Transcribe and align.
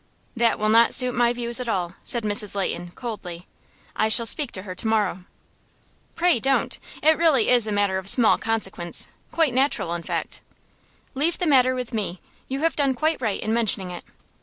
"That 0.35 0.57
will 0.57 0.67
not 0.69 0.95
suit 0.95 1.13
my 1.13 1.31
views 1.31 1.59
at 1.59 1.69
all," 1.69 1.93
said 2.03 2.23
Mrs. 2.23 2.55
Leighton, 2.55 2.89
coldly. 2.95 3.45
"I 3.95 4.09
shall 4.09 4.25
speak 4.25 4.51
to 4.53 4.63
her 4.63 4.73
to 4.73 4.87
morrow." 4.87 5.25
"Pray 6.15 6.39
don't. 6.39 6.79
It 7.03 7.15
really 7.19 7.49
is 7.49 7.67
a 7.67 7.71
matter 7.71 7.99
of 7.99 8.09
small 8.09 8.39
consequence 8.39 9.09
quite 9.31 9.53
natural, 9.53 9.93
in 9.93 10.01
fact." 10.01 10.41
"Leave 11.13 11.37
the 11.37 11.45
matter 11.45 11.75
with 11.75 11.93
me. 11.93 12.19
You 12.47 12.61
have 12.61 12.75
done 12.75 12.95
quite 12.95 13.21
right 13.21 13.39
in 13.39 13.53
mentioning 13.53 13.91
it." 13.91 14.03